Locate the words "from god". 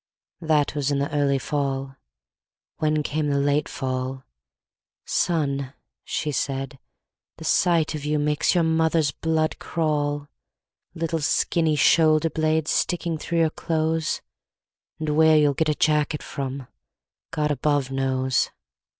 16.23-17.51